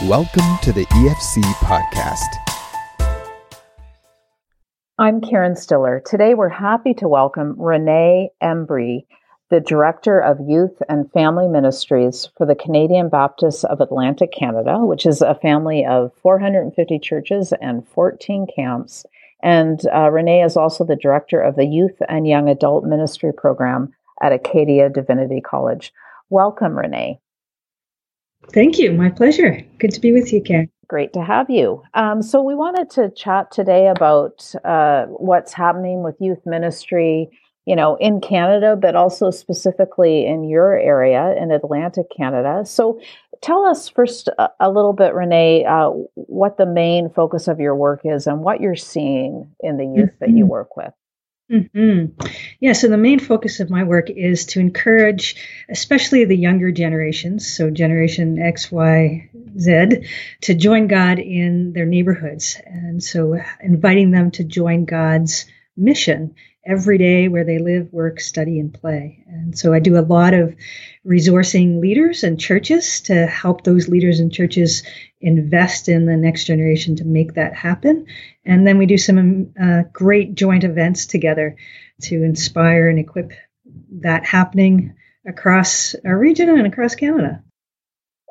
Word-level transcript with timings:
Welcome 0.00 0.58
to 0.62 0.72
the 0.72 0.84
EFC 0.86 1.42
podcast. 1.60 2.26
I'm 4.98 5.20
Karen 5.20 5.54
Stiller. 5.54 6.02
Today 6.04 6.34
we're 6.34 6.48
happy 6.48 6.92
to 6.94 7.06
welcome 7.06 7.54
Renee 7.56 8.30
Embree, 8.42 9.04
the 9.50 9.60
Director 9.60 10.18
of 10.18 10.40
Youth 10.40 10.82
and 10.88 11.12
Family 11.12 11.46
Ministries 11.46 12.28
for 12.36 12.46
the 12.46 12.56
Canadian 12.56 13.10
Baptists 13.10 13.62
of 13.62 13.80
Atlantic 13.80 14.32
Canada, 14.32 14.78
which 14.78 15.06
is 15.06 15.22
a 15.22 15.36
family 15.36 15.86
of 15.86 16.10
450 16.20 16.98
churches 16.98 17.52
and 17.60 17.86
14 17.86 18.48
camps. 18.56 19.06
And 19.40 19.80
uh, 19.94 20.10
Renee 20.10 20.42
is 20.42 20.56
also 20.56 20.84
the 20.84 20.96
Director 20.96 21.40
of 21.40 21.54
the 21.54 21.66
Youth 21.66 22.02
and 22.08 22.26
Young 22.26 22.48
Adult 22.48 22.84
Ministry 22.84 23.32
Program 23.32 23.94
at 24.20 24.32
Acadia 24.32 24.88
Divinity 24.88 25.40
College. 25.40 25.92
Welcome, 26.28 26.76
Renee. 26.76 27.20
Thank 28.50 28.78
you. 28.78 28.92
My 28.92 29.10
pleasure. 29.10 29.60
Good 29.78 29.92
to 29.92 30.00
be 30.00 30.12
with 30.12 30.32
you, 30.32 30.42
Karen. 30.42 30.70
Great 30.88 31.12
to 31.14 31.22
have 31.22 31.48
you. 31.48 31.82
Um, 31.94 32.22
so, 32.22 32.42
we 32.42 32.54
wanted 32.54 32.90
to 32.90 33.10
chat 33.10 33.50
today 33.50 33.88
about 33.88 34.52
uh, 34.64 35.06
what's 35.06 35.52
happening 35.52 36.02
with 36.02 36.16
youth 36.20 36.44
ministry, 36.44 37.30
you 37.64 37.74
know, 37.74 37.96
in 37.96 38.20
Canada, 38.20 38.76
but 38.76 38.94
also 38.94 39.30
specifically 39.30 40.26
in 40.26 40.44
your 40.44 40.76
area 40.76 41.34
in 41.40 41.50
Atlantic 41.50 42.06
Canada. 42.14 42.66
So, 42.66 43.00
tell 43.40 43.64
us 43.64 43.88
first 43.88 44.28
a, 44.38 44.50
a 44.60 44.70
little 44.70 44.92
bit, 44.92 45.14
Renee, 45.14 45.64
uh, 45.64 45.90
what 46.14 46.58
the 46.58 46.66
main 46.66 47.08
focus 47.08 47.48
of 47.48 47.58
your 47.58 47.74
work 47.74 48.00
is 48.04 48.26
and 48.26 48.40
what 48.40 48.60
you're 48.60 48.76
seeing 48.76 49.50
in 49.60 49.78
the 49.78 49.86
youth 49.86 50.10
mm-hmm. 50.10 50.24
that 50.24 50.30
you 50.30 50.44
mm-hmm. 50.44 50.48
work 50.48 50.76
with. 50.76 50.92
Mm-hmm. 51.52 52.26
Yeah, 52.60 52.72
so 52.72 52.88
the 52.88 52.96
main 52.96 53.18
focus 53.18 53.60
of 53.60 53.68
my 53.68 53.84
work 53.84 54.08
is 54.08 54.46
to 54.46 54.60
encourage, 54.60 55.36
especially 55.68 56.24
the 56.24 56.36
younger 56.36 56.72
generations, 56.72 57.46
so 57.46 57.68
Generation 57.68 58.38
X, 58.38 58.72
Y, 58.72 59.28
Z, 59.58 60.08
to 60.42 60.54
join 60.54 60.86
God 60.86 61.18
in 61.18 61.74
their 61.74 61.84
neighborhoods. 61.84 62.56
And 62.64 63.04
so 63.04 63.38
inviting 63.60 64.12
them 64.12 64.30
to 64.32 64.44
join 64.44 64.86
God's 64.86 65.44
mission 65.76 66.34
every 66.64 66.96
day 66.96 67.28
where 67.28 67.44
they 67.44 67.58
live, 67.58 67.92
work, 67.92 68.20
study, 68.20 68.58
and 68.58 68.72
play. 68.72 69.22
And 69.26 69.58
so 69.58 69.74
I 69.74 69.80
do 69.80 69.98
a 69.98 70.00
lot 70.00 70.32
of 70.32 70.54
resourcing 71.06 71.80
leaders 71.80 72.22
and 72.22 72.38
churches 72.38 73.00
to 73.02 73.26
help 73.26 73.64
those 73.64 73.88
leaders 73.88 74.20
and 74.20 74.32
churches 74.32 74.84
invest 75.20 75.88
in 75.88 76.06
the 76.06 76.16
next 76.16 76.44
generation 76.44 76.96
to 76.96 77.04
make 77.04 77.34
that 77.34 77.54
happen. 77.54 78.06
And 78.44 78.66
then 78.66 78.78
we 78.78 78.86
do 78.86 78.98
some 78.98 79.52
uh, 79.60 79.82
great 79.92 80.34
joint 80.34 80.64
events 80.64 81.06
together 81.06 81.56
to 82.02 82.22
inspire 82.22 82.88
and 82.88 82.98
equip 82.98 83.32
that 84.00 84.24
happening 84.24 84.94
across 85.26 85.94
our 86.04 86.16
region 86.16 86.48
and 86.48 86.66
across 86.66 86.94
Canada. 86.94 87.42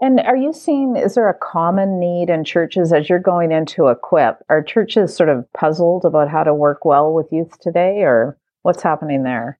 And 0.02 0.20
are 0.20 0.36
you 0.36 0.52
seeing, 0.52 0.98
is 0.98 1.14
there 1.14 1.30
a 1.30 1.38
common 1.38 2.00
need 2.00 2.30
in 2.30 2.44
churches 2.44 2.92
as 2.92 3.08
you're 3.08 3.20
going 3.20 3.52
into 3.52 3.88
equip? 3.88 4.44
Are 4.50 4.64
churches 4.64 5.16
sort 5.16 5.30
of 5.30 5.46
puzzled 5.54 6.06
about 6.06 6.28
how 6.28 6.44
to 6.44 6.56
work 6.56 6.86
well 6.86 7.14
with 7.14 7.32
youth 7.32 7.60
today 7.60 8.02
or 8.02 8.38
what's 8.64 8.82
happening 8.82 9.24
there? 9.24 9.60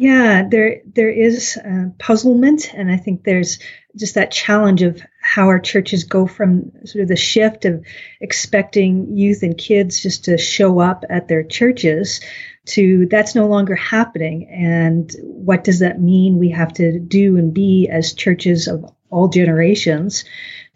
Yeah, 0.00 0.48
there 0.48 0.80
there 0.94 1.10
is 1.10 1.58
uh, 1.58 1.90
puzzlement, 1.98 2.72
and 2.72 2.90
I 2.90 2.96
think 2.96 3.22
there's 3.22 3.58
just 3.94 4.14
that 4.14 4.30
challenge 4.30 4.80
of 4.80 5.02
how 5.20 5.48
our 5.48 5.58
churches 5.58 6.04
go 6.04 6.26
from 6.26 6.72
sort 6.86 7.02
of 7.02 7.08
the 7.08 7.16
shift 7.16 7.66
of 7.66 7.84
expecting 8.18 9.18
youth 9.18 9.42
and 9.42 9.58
kids 9.58 10.00
just 10.00 10.24
to 10.24 10.38
show 10.38 10.80
up 10.80 11.04
at 11.10 11.28
their 11.28 11.42
churches 11.42 12.22
to 12.68 13.08
that's 13.10 13.34
no 13.34 13.46
longer 13.46 13.74
happening. 13.74 14.48
And 14.48 15.14
what 15.20 15.64
does 15.64 15.80
that 15.80 16.00
mean? 16.00 16.38
We 16.38 16.48
have 16.52 16.72
to 16.74 16.98
do 16.98 17.36
and 17.36 17.52
be 17.52 17.86
as 17.92 18.14
churches 18.14 18.68
of 18.68 18.86
all 19.10 19.28
generations 19.28 20.24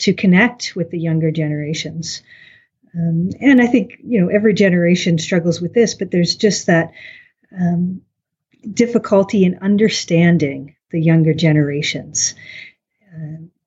to 0.00 0.12
connect 0.12 0.76
with 0.76 0.90
the 0.90 1.00
younger 1.00 1.30
generations. 1.30 2.20
Um, 2.94 3.30
and 3.40 3.62
I 3.62 3.68
think 3.68 3.92
you 4.04 4.20
know 4.20 4.28
every 4.28 4.52
generation 4.52 5.16
struggles 5.16 5.62
with 5.62 5.72
this, 5.72 5.94
but 5.94 6.10
there's 6.10 6.36
just 6.36 6.66
that 6.66 6.92
um, 7.58 8.02
difficulty 8.72 9.44
in 9.44 9.58
understanding 9.60 10.76
the 10.90 11.00
younger 11.00 11.34
generations 11.34 12.34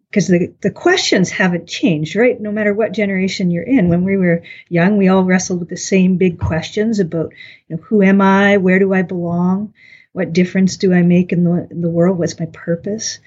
because 0.10 0.30
uh, 0.30 0.34
the, 0.34 0.54
the 0.62 0.72
questions 0.72 1.30
haven't 1.30 1.68
changed, 1.68 2.16
right? 2.16 2.40
No 2.40 2.52
matter 2.52 2.74
what 2.74 2.94
generation 2.94 3.52
you're 3.52 3.64
in. 3.64 3.90
When 3.90 4.04
we 4.04 4.18
were 4.18 4.44
young, 4.70 4.98
we 4.98 5.08
all 5.08 5.24
wrestled 5.24 5.60
with 5.60 5.70
the 5.70 5.78
same 5.78 6.18
big 6.18 6.40
questions 6.40 7.00
about, 7.00 7.34
you 7.68 7.76
know, 7.76 7.82
who 7.84 8.02
am 8.02 8.22
I? 8.22 8.58
Where 8.58 8.80
do 8.80 8.94
I 8.94 9.02
belong? 9.02 9.74
What 10.14 10.34
difference 10.34 10.78
do 10.78 10.94
I 10.94 11.02
make 11.02 11.32
in 11.32 11.44
the, 11.44 11.68
in 11.70 11.82
the 11.82 11.90
world? 11.90 12.18
What's 12.18 12.40
my 12.40 12.48
purpose? 12.48 13.20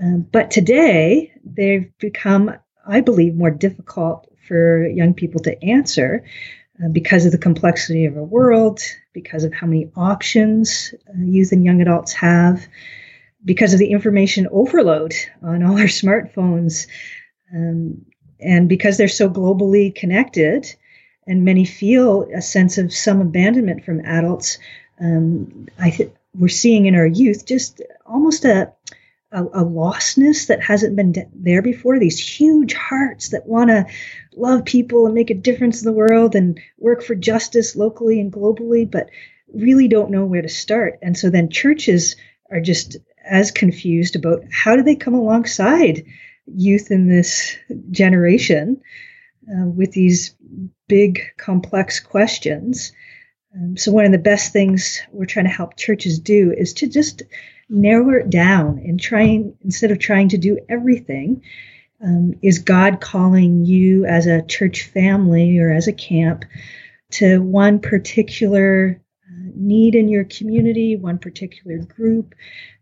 Um, 0.00 0.26
but 0.30 0.50
today, 0.50 1.32
they've 1.44 1.90
become, 1.98 2.54
I 2.86 3.00
believe, 3.00 3.34
more 3.34 3.50
difficult 3.50 4.28
for 4.46 4.86
young 4.86 5.14
people 5.14 5.40
to 5.42 5.64
answer 5.64 6.24
because 6.92 7.24
of 7.24 7.32
the 7.32 7.38
complexity 7.38 8.04
of 8.04 8.16
our 8.16 8.24
world, 8.24 8.80
because 9.12 9.44
of 9.44 9.54
how 9.54 9.66
many 9.66 9.90
options 9.96 10.94
uh, 11.08 11.22
youth 11.22 11.52
and 11.52 11.64
young 11.64 11.80
adults 11.80 12.12
have, 12.12 12.66
because 13.44 13.72
of 13.72 13.78
the 13.78 13.90
information 13.90 14.48
overload 14.50 15.14
on 15.42 15.62
all 15.62 15.78
our 15.78 15.86
smartphones, 15.86 16.86
um, 17.54 18.04
and 18.40 18.68
because 18.68 18.96
they're 18.96 19.08
so 19.08 19.28
globally 19.28 19.94
connected, 19.94 20.74
and 21.26 21.44
many 21.44 21.64
feel 21.64 22.28
a 22.34 22.42
sense 22.42 22.78
of 22.78 22.92
some 22.92 23.20
abandonment 23.20 23.84
from 23.84 24.04
adults. 24.04 24.58
Um, 25.00 25.68
I 25.78 25.90
th- 25.90 26.12
we're 26.34 26.48
seeing 26.48 26.86
in 26.86 26.94
our 26.94 27.06
youth 27.06 27.46
just 27.46 27.80
almost 28.04 28.44
a 28.44 28.72
a, 29.32 29.42
a 29.44 29.64
lostness 29.64 30.46
that 30.46 30.62
hasn't 30.62 30.96
been 30.96 31.14
there 31.34 31.62
before. 31.62 31.98
These 31.98 32.18
huge 32.18 32.74
hearts 32.74 33.30
that 33.30 33.46
want 33.46 33.70
to 33.70 33.86
love 34.34 34.64
people 34.64 35.06
and 35.06 35.14
make 35.14 35.30
a 35.30 35.34
difference 35.34 35.82
in 35.82 35.86
the 35.86 35.96
world 35.96 36.34
and 36.34 36.60
work 36.78 37.02
for 37.02 37.14
justice 37.14 37.76
locally 37.76 38.20
and 38.20 38.32
globally, 38.32 38.90
but 38.90 39.10
really 39.52 39.88
don't 39.88 40.10
know 40.10 40.24
where 40.24 40.42
to 40.42 40.48
start. 40.48 40.98
And 41.02 41.16
so 41.16 41.30
then 41.30 41.50
churches 41.50 42.16
are 42.50 42.60
just 42.60 42.96
as 43.24 43.50
confused 43.50 44.16
about 44.16 44.44
how 44.52 44.76
do 44.76 44.82
they 44.82 44.96
come 44.96 45.14
alongside 45.14 46.04
youth 46.46 46.90
in 46.90 47.08
this 47.08 47.56
generation 47.90 48.80
uh, 49.50 49.66
with 49.66 49.92
these 49.92 50.36
big, 50.88 51.20
complex 51.36 52.00
questions. 52.00 52.92
Um, 53.54 53.76
so, 53.76 53.90
one 53.92 54.04
of 54.04 54.12
the 54.12 54.18
best 54.18 54.52
things 54.52 55.00
we're 55.10 55.24
trying 55.24 55.46
to 55.46 55.50
help 55.50 55.76
churches 55.76 56.18
do 56.18 56.52
is 56.56 56.74
to 56.74 56.88
just 56.88 57.22
narrow 57.68 58.20
it 58.20 58.30
down 58.30 58.78
and 58.78 59.00
trying 59.00 59.56
instead 59.62 59.90
of 59.90 59.98
trying 59.98 60.28
to 60.28 60.38
do 60.38 60.58
everything 60.68 61.42
um, 62.02 62.34
is 62.42 62.60
god 62.60 63.00
calling 63.00 63.64
you 63.64 64.04
as 64.04 64.26
a 64.26 64.42
church 64.42 64.84
family 64.84 65.58
or 65.58 65.72
as 65.72 65.88
a 65.88 65.92
camp 65.92 66.44
to 67.10 67.40
one 67.40 67.80
particular 67.80 69.00
uh, 69.26 69.50
need 69.54 69.94
in 69.94 70.08
your 70.08 70.24
community 70.24 70.96
one 70.96 71.18
particular 71.18 71.78
group. 71.78 72.34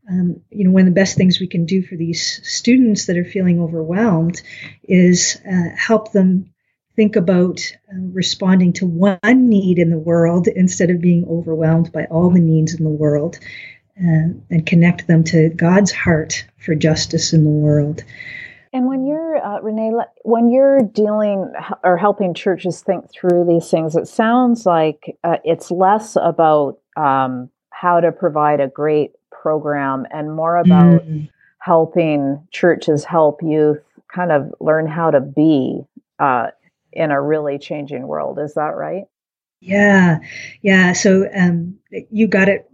Um, 0.09 0.43
you 0.51 0.65
know 0.65 0.71
one 0.71 0.83
of 0.83 0.87
the 0.87 1.01
best 1.01 1.17
things 1.17 1.41
we 1.41 1.47
can 1.47 1.65
do 1.65 1.83
for 1.83 1.97
these 1.97 2.41
students 2.45 3.07
that 3.07 3.17
are 3.17 3.25
feeling 3.25 3.61
overwhelmed 3.61 4.43
is 4.83 5.41
uh, 5.51 5.71
help 5.77 6.13
them 6.13 6.53
think 6.95 7.17
about 7.17 7.61
uh, 7.91 7.97
responding 8.13 8.75
to 8.75 8.87
one 8.87 9.19
need 9.23 9.79
in 9.79 9.91
the 9.91 9.99
world 9.99 10.47
instead 10.47 10.91
of 10.91 11.01
being 11.01 11.27
overwhelmed 11.29 11.91
by 11.91 12.05
all 12.05 12.31
the 12.31 12.41
needs 12.41 12.75
in 12.75 12.85
the 12.85 12.91
world 12.91 13.39
and, 13.97 14.45
and 14.51 14.67
connect 14.67 15.07
them 15.07 15.25
to 15.25 15.51
God's 15.51 15.93
heart 15.93 16.47
for 16.59 16.75
justice 16.75 17.33
in 17.33 17.45
the 17.45 17.51
world. 17.51 18.05
And 18.73 18.87
when 18.89 19.07
you're, 19.07 19.37
uh, 19.37 19.61
Renee, 19.61 19.93
when 20.23 20.51
you're 20.51 20.83
dealing 20.83 21.53
or 21.85 21.97
helping 21.97 22.35
churches 22.35 22.83
think 22.83 23.09
through 23.11 23.47
these 23.47 23.71
things, 23.71 23.95
it 23.95 24.09
sounds 24.09 24.67
like 24.67 25.17
uh, 25.23 25.37
it's 25.45 25.71
less 25.71 26.17
about 26.17 26.79
um, 26.97 27.51
how 27.71 28.01
to 28.01 28.11
provide 28.11 28.61
a 28.61 28.67
great 28.67 29.13
program 29.31 30.07
and 30.11 30.35
more 30.35 30.57
about 30.57 31.03
mm. 31.03 31.29
helping 31.61 32.45
churches 32.51 33.05
help 33.05 33.43
youth 33.43 33.83
kind 34.13 34.33
of 34.33 34.53
learn 34.61 34.89
how 34.89 35.11
to 35.11 35.21
be 35.21 35.83
uh, 36.19 36.49
in 36.93 37.13
a 37.13 37.21
really 37.21 37.59
changing 37.59 38.07
world. 38.09 38.41
Is 38.41 38.55
that 38.55 38.75
right? 38.75 39.05
Yeah, 39.61 40.19
yeah. 40.63 40.93
So 40.95 41.29
um, 41.35 41.79
you 42.11 42.27
got 42.27 42.49
it 42.49 42.69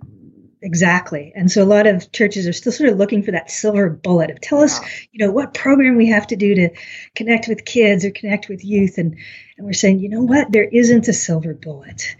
Exactly. 0.63 1.33
And 1.35 1.51
so 1.51 1.63
a 1.63 1.65
lot 1.65 1.87
of 1.87 2.13
churches 2.13 2.47
are 2.47 2.53
still 2.53 2.73
sort 2.73 2.91
of 2.91 2.99
looking 2.99 3.23
for 3.23 3.31
that 3.31 3.51
silver 3.51 3.89
bullet 3.89 4.31
of 4.31 4.41
tell 4.41 4.61
us, 4.61 4.79
you 5.11 5.25
know, 5.25 5.33
what 5.33 5.55
program 5.55 5.97
we 5.97 6.09
have 6.09 6.27
to 6.27 6.37
do 6.37 6.55
to 6.55 6.71
connect 7.15 7.49
with 7.49 7.65
kids 7.65 8.05
or 8.05 8.11
connect 8.11 8.49
with 8.49 8.63
youth. 8.63 8.99
And, 8.99 9.17
and 9.57 9.67
we're 9.67 9.73
saying, 9.73 10.01
you 10.01 10.11
know 10.11 10.23
what, 10.23 10.53
there 10.53 10.65
isn't 10.65 11.09
a 11.09 11.15
silver 11.15 11.55
bullet. 11.55 12.15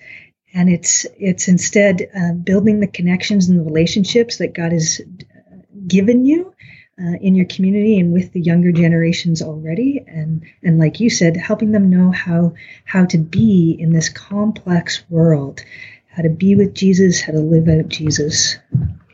And 0.55 0.71
it's 0.71 1.07
it's 1.17 1.49
instead 1.49 2.09
uh, 2.15 2.33
building 2.33 2.81
the 2.81 2.89
connections 2.89 3.49
and 3.49 3.59
the 3.59 3.65
relationships 3.65 4.39
that 4.39 4.55
God 4.55 4.73
has 4.73 5.01
uh, 5.01 5.57
given 5.87 6.25
you 6.25 6.55
uh, 6.99 7.17
in 7.21 7.35
your 7.35 7.47
community 7.47 8.01
and 8.01 8.13
with 8.13 8.33
the 8.33 8.41
younger 8.41 8.73
generations 8.73 9.43
already, 9.43 10.05
and 10.09 10.45
and 10.63 10.79
like 10.79 10.99
you 10.99 11.09
said, 11.09 11.37
helping 11.37 11.71
them 11.71 11.89
know 11.89 12.11
how 12.11 12.55
how 12.85 13.05
to 13.07 13.19
be 13.19 13.77
in 13.79 13.93
this 13.93 14.09
complex 14.09 15.05
world 15.09 15.63
how 16.11 16.23
to 16.23 16.29
be 16.29 16.57
with 16.57 16.75
Jesus, 16.75 17.21
how 17.21 17.33
to 17.33 17.41
live 17.41 17.69
out 17.69 17.89
Jesus. 17.89 18.57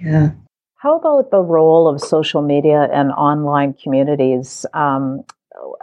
Yeah. 0.01 0.31
How 0.77 0.99
about 0.99 1.31
the 1.31 1.41
role 1.41 1.89
of 1.89 2.01
social 2.01 2.43
media 2.43 2.89
and 2.93 3.11
online 3.13 3.75
communities? 3.75 4.65
Um, 4.73 5.25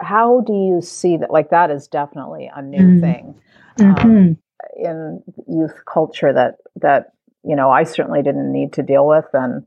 how 0.00 0.40
do 0.40 0.52
you 0.52 0.80
see 0.80 1.16
that? 1.16 1.30
Like 1.30 1.50
that 1.50 1.70
is 1.70 1.88
definitely 1.88 2.50
a 2.54 2.62
new 2.62 2.78
mm-hmm. 2.78 3.00
thing 3.00 3.34
um, 3.80 3.94
mm-hmm. 3.94 4.84
in 4.84 5.22
youth 5.48 5.74
culture 5.86 6.32
that 6.32 6.56
that 6.76 7.12
you 7.44 7.56
know 7.56 7.70
I 7.70 7.84
certainly 7.84 8.22
didn't 8.22 8.52
need 8.52 8.72
to 8.74 8.82
deal 8.82 9.06
with. 9.06 9.26
And 9.32 9.66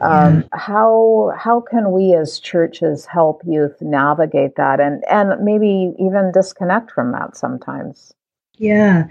um, 0.00 0.36
yeah. 0.36 0.42
how 0.52 1.32
how 1.36 1.60
can 1.60 1.90
we 1.92 2.14
as 2.14 2.38
churches 2.38 3.06
help 3.06 3.42
youth 3.46 3.76
navigate 3.80 4.56
that 4.56 4.80
and 4.80 5.02
and 5.10 5.44
maybe 5.44 5.92
even 5.98 6.30
disconnect 6.32 6.92
from 6.92 7.12
that 7.12 7.36
sometimes? 7.36 8.12
Yeah. 8.58 9.06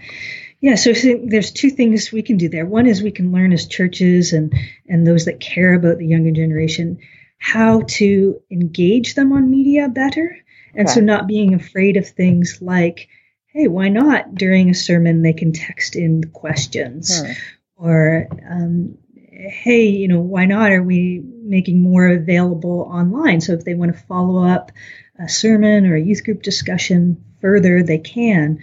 Yeah, 0.59 0.75
so 0.75 0.91
there's 0.91 1.51
two 1.51 1.69
things 1.69 2.11
we 2.11 2.23
can 2.23 2.37
do 2.37 2.49
there. 2.49 2.65
One 2.65 2.87
is 2.87 3.03
we 3.03 3.11
can 3.11 3.31
learn 3.31 3.53
as 3.53 3.67
churches 3.67 4.33
and 4.33 4.53
and 4.87 5.05
those 5.05 5.25
that 5.25 5.39
care 5.39 5.73
about 5.73 5.99
the 5.99 6.07
younger 6.07 6.31
generation 6.31 6.99
how 7.39 7.81
to 7.81 8.41
engage 8.49 9.13
them 9.13 9.31
on 9.31 9.51
media 9.51 9.87
better. 9.89 10.37
And 10.73 10.87
okay. 10.87 10.95
so 10.95 11.01
not 11.01 11.27
being 11.27 11.53
afraid 11.53 11.97
of 11.97 12.07
things 12.07 12.59
like, 12.61 13.09
hey, 13.47 13.67
why 13.67 13.89
not 13.89 14.35
during 14.35 14.69
a 14.69 14.75
sermon 14.75 15.21
they 15.21 15.33
can 15.33 15.53
text 15.53 15.95
in 15.95 16.23
questions 16.23 17.21
hmm. 17.21 17.31
or 17.75 18.27
um, 18.49 18.97
hey, 19.31 19.85
you 19.89 20.07
know, 20.07 20.19
why 20.19 20.45
not 20.45 20.71
are 20.71 20.83
we 20.83 21.21
making 21.23 21.81
more 21.81 22.07
available 22.07 22.81
online? 22.91 23.41
So 23.41 23.53
if 23.53 23.63
they 23.63 23.75
want 23.75 23.95
to 23.95 24.03
follow 24.05 24.43
up 24.43 24.71
a 25.19 25.29
sermon 25.29 25.85
or 25.85 25.95
a 25.95 26.01
youth 26.01 26.23
group 26.23 26.41
discussion 26.41 27.23
further, 27.41 27.83
they 27.83 27.99
can. 27.99 28.59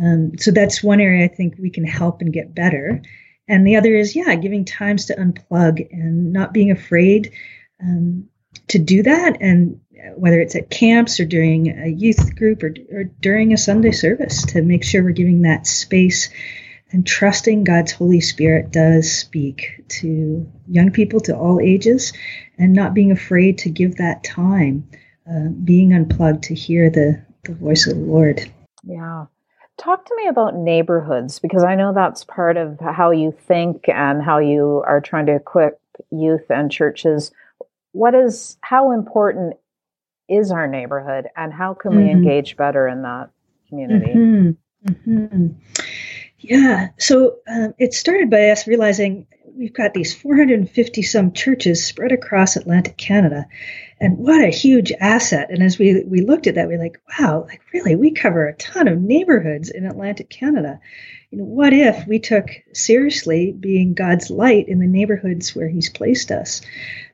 Um, 0.00 0.38
so 0.38 0.50
that's 0.50 0.82
one 0.82 1.00
area 1.00 1.24
I 1.24 1.28
think 1.28 1.54
we 1.58 1.70
can 1.70 1.84
help 1.84 2.20
and 2.20 2.32
get 2.32 2.54
better. 2.54 3.02
And 3.46 3.66
the 3.66 3.76
other 3.76 3.94
is, 3.94 4.16
yeah, 4.16 4.34
giving 4.34 4.64
times 4.64 5.06
to 5.06 5.16
unplug 5.16 5.86
and 5.92 6.32
not 6.32 6.54
being 6.54 6.70
afraid 6.70 7.32
um, 7.80 8.28
to 8.68 8.78
do 8.78 9.02
that. 9.02 9.38
And 9.40 9.80
whether 10.16 10.40
it's 10.40 10.56
at 10.56 10.70
camps 10.70 11.20
or 11.20 11.24
during 11.24 11.68
a 11.68 11.88
youth 11.88 12.34
group 12.36 12.62
or, 12.62 12.74
or 12.92 13.04
during 13.04 13.52
a 13.52 13.58
Sunday 13.58 13.92
service, 13.92 14.44
to 14.46 14.62
make 14.62 14.84
sure 14.84 15.02
we're 15.02 15.12
giving 15.12 15.42
that 15.42 15.66
space 15.66 16.30
and 16.90 17.06
trusting 17.06 17.64
God's 17.64 17.92
Holy 17.92 18.20
Spirit 18.20 18.70
does 18.70 19.10
speak 19.10 19.82
to 19.88 20.50
young 20.68 20.92
people 20.92 21.20
to 21.20 21.36
all 21.36 21.60
ages 21.60 22.12
and 22.56 22.72
not 22.72 22.94
being 22.94 23.10
afraid 23.10 23.58
to 23.58 23.70
give 23.70 23.96
that 23.96 24.22
time, 24.22 24.88
uh, 25.28 25.48
being 25.48 25.92
unplugged 25.92 26.44
to 26.44 26.54
hear 26.54 26.90
the, 26.90 27.24
the 27.44 27.54
voice 27.54 27.86
of 27.86 27.96
the 27.96 28.04
Lord. 28.04 28.48
Yeah. 28.84 29.26
Talk 29.76 30.04
to 30.06 30.16
me 30.16 30.28
about 30.28 30.56
neighborhoods 30.56 31.38
because 31.38 31.64
I 31.64 31.74
know 31.74 31.92
that's 31.92 32.24
part 32.24 32.56
of 32.56 32.78
how 32.80 33.10
you 33.10 33.32
think 33.46 33.88
and 33.88 34.22
how 34.22 34.38
you 34.38 34.82
are 34.86 35.00
trying 35.00 35.26
to 35.26 35.34
equip 35.34 35.80
youth 36.10 36.48
and 36.48 36.70
churches. 36.70 37.32
What 37.92 38.14
is 38.14 38.56
how 38.60 38.92
important 38.92 39.54
is 40.28 40.50
our 40.50 40.66
neighborhood 40.66 41.26
and 41.36 41.52
how 41.52 41.74
can 41.74 41.92
mm-hmm. 41.92 42.04
we 42.04 42.10
engage 42.10 42.56
better 42.56 42.86
in 42.86 43.02
that 43.02 43.30
community? 43.68 44.12
Mm-hmm. 44.14 44.92
Mm-hmm. 44.92 45.46
Yeah, 46.38 46.88
so 46.98 47.36
um, 47.48 47.74
it 47.78 47.94
started 47.94 48.30
by 48.30 48.50
us 48.50 48.66
realizing 48.66 49.26
we've 49.56 49.72
got 49.72 49.94
these 49.94 50.14
450 50.14 51.02
some 51.02 51.32
churches 51.32 51.84
spread 51.84 52.12
across 52.12 52.56
Atlantic 52.56 52.96
Canada. 52.96 53.46
And 54.00 54.18
what 54.18 54.42
a 54.42 54.48
huge 54.48 54.92
asset. 54.92 55.50
And 55.50 55.62
as 55.62 55.78
we, 55.78 56.02
we 56.04 56.20
looked 56.20 56.46
at 56.46 56.56
that, 56.56 56.68
we 56.68 56.74
are 56.74 56.82
like, 56.82 57.00
wow, 57.18 57.44
like 57.48 57.62
really, 57.72 57.94
we 57.94 58.10
cover 58.10 58.46
a 58.46 58.56
ton 58.56 58.88
of 58.88 59.00
neighborhoods 59.00 59.70
in 59.70 59.86
Atlantic 59.86 60.28
Canada. 60.28 60.80
You 61.30 61.38
know, 61.38 61.44
what 61.44 61.72
if 61.72 62.06
we 62.06 62.18
took 62.18 62.48
seriously 62.72 63.52
being 63.52 63.94
God's 63.94 64.30
light 64.30 64.68
in 64.68 64.80
the 64.80 64.86
neighborhoods 64.86 65.54
where 65.54 65.68
He's 65.68 65.88
placed 65.88 66.30
us? 66.30 66.60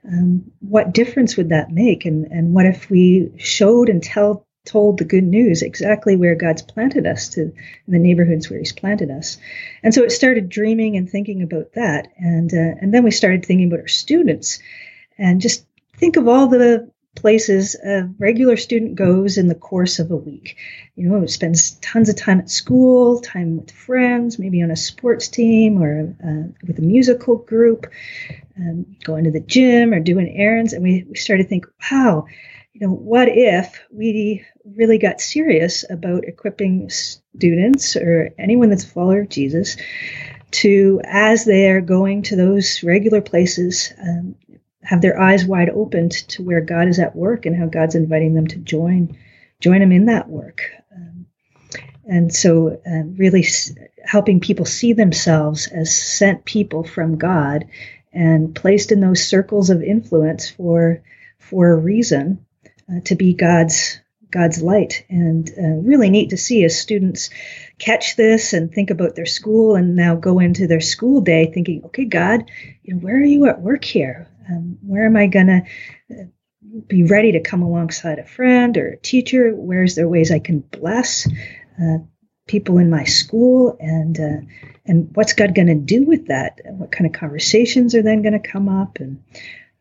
Um, 0.07 0.51
what 0.61 0.93
difference 0.93 1.37
would 1.37 1.51
that 1.51 1.71
make? 1.71 2.07
And, 2.07 2.27
and 2.27 2.55
what 2.55 2.67
if 2.67 2.91
we 2.91 3.33
showed 3.37 3.89
and 3.89 4.03
tell 4.03 4.47
told 4.67 4.99
the 4.99 5.05
good 5.05 5.25
news 5.25 5.63
exactly 5.63 6.17
where 6.17 6.35
God's 6.35 6.63
planted 6.63 7.07
us 7.07 7.31
to 7.31 7.43
in 7.43 7.55
the 7.89 7.99
neighborhoods 7.99 8.49
where 8.49 8.59
He's 8.59 8.73
planted 8.73 9.11
us. 9.11 9.39
And 9.83 9.95
so 9.95 10.03
it 10.05 10.13
started 10.13 10.49
dreaming 10.49 10.97
and 10.97 11.09
thinking 11.09 11.43
about 11.43 11.73
that, 11.75 12.09
and 12.17 12.53
uh, 12.53 12.79
and 12.81 12.93
then 12.93 13.05
we 13.05 13.11
started 13.11 13.45
thinking 13.45 13.69
about 13.69 13.81
our 13.81 13.89
students, 13.89 14.61
and 15.19 15.41
just 15.41 15.67
think 15.97 16.17
of 16.17 16.29
all 16.29 16.49
the 16.49 16.91
places 17.17 17.75
a 17.75 18.09
regular 18.19 18.57
student 18.57 18.95
goes 18.95 19.37
in 19.37 19.49
the 19.49 19.55
course 19.55 19.99
of 19.99 20.11
a 20.11 20.17
week. 20.17 20.57
You 20.95 21.09
know, 21.09 21.27
spends 21.27 21.73
tons 21.81 22.09
of 22.09 22.17
time 22.17 22.39
at 22.39 22.51
school, 22.51 23.21
time 23.21 23.59
with 23.59 23.71
friends, 23.71 24.39
maybe 24.39 24.63
on 24.63 24.71
a 24.71 24.77
sports 24.77 25.29
team 25.29 25.83
or 25.83 26.15
uh, 26.25 26.53
with 26.67 26.79
a 26.79 26.83
musical 26.83 27.37
group, 27.37 27.87
um, 28.57 28.97
going 29.05 29.25
to 29.25 29.31
the 29.31 29.41
gym 29.41 29.93
or 29.93 30.01
doing 30.01 30.35
errands. 30.37 30.73
And 30.73 30.83
we, 30.83 31.05
we 31.09 31.17
started 31.17 31.45
to 31.45 31.49
think, 31.49 31.67
wow, 31.91 32.27
you 32.73 32.87
know, 32.87 32.93
what 32.93 33.29
if 33.29 33.81
we 33.91 34.45
really 34.65 34.99
got 34.99 35.21
serious 35.21 35.85
about 35.89 36.25
equipping 36.25 36.89
students 36.89 37.97
or 37.97 38.31
anyone 38.39 38.71
that's 38.71 38.85
a 38.85 38.89
follower 38.89 39.23
of 39.23 39.29
Jesus 39.29 39.77
to, 40.53 41.01
as 41.05 41.45
they 41.45 41.71
are 41.71 41.81
going 41.81 42.23
to 42.23 42.37
those 42.37 42.83
regular 42.83 43.21
places, 43.21 43.93
um, 44.01 44.37
have 44.83 45.01
their 45.01 45.21
eyes 45.21 45.45
wide 45.45 45.71
opened 45.71 46.13
to 46.13 46.43
where 46.43 46.61
God 46.61 46.89
is 46.89 46.99
at 46.99 47.15
work 47.17 47.45
and 47.45 47.57
how 47.57 47.67
God's 47.67 47.95
inviting 47.95 48.35
them 48.35 48.47
to 48.49 48.57
join 48.57 49.17
join 49.61 49.83
Him 49.83 49.93
in 49.93 50.07
that 50.07 50.29
work. 50.29 50.63
Um, 50.95 51.27
and 52.07 52.35
so, 52.35 52.81
uh, 52.87 53.03
really 53.17 53.45
s- 53.45 53.75
helping 54.03 54.41
people 54.41 54.65
see 54.65 54.95
themselves 54.95 55.67
as 55.67 55.95
sent 55.95 56.47
people 56.47 56.83
from 56.83 57.19
God 57.19 57.67
and 58.13 58.55
placed 58.55 58.91
in 58.91 59.01
those 59.01 59.23
circles 59.23 59.71
of 59.71 59.83
influence 59.83 60.49
for 60.49 61.03
for 61.39 61.71
a 61.73 61.77
reason 61.77 62.47
uh, 62.91 63.01
to 63.05 63.15
be 63.15 63.35
God's 63.35 64.01
God's 64.31 64.63
light. 64.63 65.05
And 65.09 65.51
uh, 65.51 65.63
really 65.83 66.11
neat 66.11 66.31
to 66.31 66.37
see 66.37 66.65
as 66.65 66.79
students 66.79 67.31
catch 67.79 68.17
this 68.17 68.53
and 68.53 68.73
think 68.73 68.91
about 68.91 69.17
their 69.17 69.27
school 69.27 69.75
and 69.75 69.97
now 69.97 70.15
go 70.15 70.39
into 70.39 70.67
their 70.67 70.81
school 70.81 71.21
day 71.21 71.51
thinking, 71.53 71.83
okay, 71.87 72.05
God, 72.05 72.51
you 72.83 72.95
know, 72.95 73.01
where 73.01 73.17
are 73.17 73.25
you 73.25 73.47
at 73.47 73.61
work 73.61 73.85
here? 73.85 74.29
Um, 74.49 74.79
where 74.83 75.07
am 75.07 75.17
I 75.17 75.27
to 75.27 75.63
uh, 76.11 76.25
be 76.87 77.05
ready 77.05 77.33
to 77.33 77.41
come 77.41 77.63
alongside 77.63 78.19
a 78.19 78.27
friend 78.27 78.77
or 78.77 78.89
a 78.89 78.97
teacher? 78.97 79.53
Where's 79.55 79.95
there 79.95 80.09
ways 80.09 80.31
I 80.31 80.39
can 80.39 80.61
bless 80.61 81.29
uh, 81.83 81.99
people 82.47 82.79
in 82.79 82.91
my 82.91 83.05
school? 83.05 83.77
And 83.81 84.19
uh, 84.19 84.47
and 84.87 85.11
what's 85.15 85.35
God 85.35 85.55
going 85.55 85.69
to 85.69 85.75
do 85.75 86.05
with 86.05 86.27
that? 86.27 86.61
What 86.65 86.93
kind 86.93 87.07
of 87.07 87.19
conversations 87.19 87.95
are 87.95 88.03
then 88.03 88.23
going 88.23 88.41
to 88.41 88.49
come 88.49 88.69
up? 88.69 88.99
And 88.99 89.23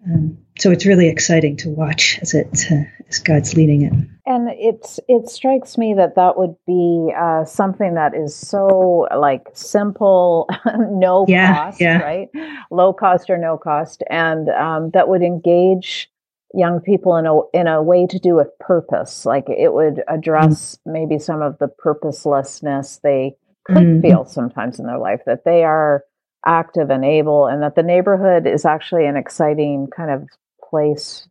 um, 0.05 0.37
so 0.57 0.71
it's 0.71 0.85
really 0.85 1.07
exciting 1.07 1.57
to 1.57 1.69
watch 1.69 2.19
as 2.21 2.33
it 2.33 2.65
uh, 2.71 2.83
as 3.09 3.19
God's 3.19 3.55
leading 3.55 3.81
it. 3.81 3.93
And 4.25 4.49
it's 4.51 4.99
it 5.07 5.29
strikes 5.29 5.77
me 5.77 5.93
that 5.95 6.15
that 6.15 6.37
would 6.37 6.55
be 6.65 7.11
uh, 7.17 7.43
something 7.45 7.95
that 7.95 8.15
is 8.15 8.35
so 8.35 9.07
like 9.15 9.47
simple, 9.53 10.47
no 10.91 11.25
yeah, 11.27 11.65
cost, 11.65 11.81
yeah. 11.81 11.99
right? 11.99 12.29
Low 12.71 12.93
cost 12.93 13.29
or 13.29 13.37
no 13.37 13.57
cost, 13.57 14.03
and 14.09 14.49
um, 14.49 14.91
that 14.91 15.09
would 15.09 15.21
engage 15.21 16.09
young 16.53 16.79
people 16.79 17.15
in 17.17 17.25
a 17.25 17.39
in 17.53 17.67
a 17.67 17.83
way 17.83 18.07
to 18.07 18.19
do 18.19 18.35
with 18.35 18.47
purpose. 18.59 19.25
Like 19.25 19.49
it 19.49 19.73
would 19.73 20.01
address 20.07 20.75
mm-hmm. 20.75 20.93
maybe 20.93 21.19
some 21.19 21.41
of 21.41 21.57
the 21.59 21.67
purposelessness 21.67 22.99
they 23.03 23.35
could 23.65 23.77
mm-hmm. 23.77 24.01
feel 24.01 24.25
sometimes 24.25 24.79
in 24.79 24.85
their 24.85 24.97
life 24.97 25.21
that 25.25 25.43
they 25.43 25.63
are 25.63 26.03
active 26.45 26.89
and 26.89 27.03
able, 27.03 27.47
and 27.47 27.63
that 27.63 27.75
the 27.75 27.83
neighborhood 27.83 28.47
is 28.47 28.65
actually 28.65 29.05
an 29.05 29.17
exciting 29.17 29.87
kind 29.95 30.11
of 30.11 30.27
place 30.69 31.27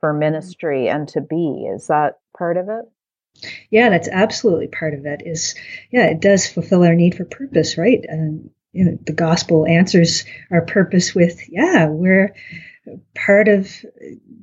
for 0.00 0.12
mm-hmm. 0.12 0.20
ministry 0.20 0.88
and 0.88 1.08
to 1.08 1.20
be. 1.20 1.68
Is 1.74 1.88
that 1.88 2.18
part 2.36 2.56
of 2.56 2.68
it? 2.68 2.84
Yeah, 3.70 3.90
that's 3.90 4.08
absolutely 4.08 4.68
part 4.68 4.94
of 4.94 5.06
it. 5.06 5.22
Is 5.24 5.54
yeah, 5.90 6.06
it 6.06 6.20
does 6.20 6.46
fulfill 6.46 6.84
our 6.84 6.94
need 6.94 7.16
for 7.16 7.24
purpose, 7.24 7.76
right? 7.76 8.00
And 8.06 8.50
you 8.72 8.84
know, 8.84 8.98
the 9.00 9.12
gospel 9.12 9.66
answers 9.66 10.24
our 10.50 10.62
purpose 10.62 11.14
with 11.14 11.40
yeah, 11.48 11.86
we're 11.86 12.34
part 13.14 13.48
of 13.48 13.70